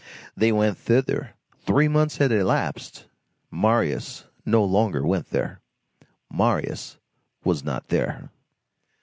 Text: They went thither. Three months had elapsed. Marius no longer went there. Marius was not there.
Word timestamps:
They 0.35 0.51
went 0.51 0.79
thither. 0.79 1.35
Three 1.63 1.87
months 1.87 2.17
had 2.17 2.31
elapsed. 2.31 3.05
Marius 3.51 4.23
no 4.43 4.63
longer 4.63 5.05
went 5.05 5.29
there. 5.29 5.61
Marius 6.33 6.97
was 7.43 7.63
not 7.63 7.89
there. 7.89 8.31